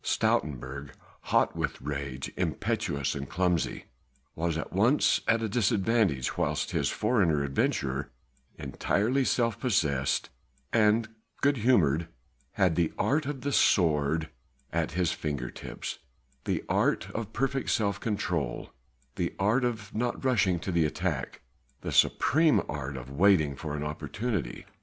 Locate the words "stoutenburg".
0.03-0.93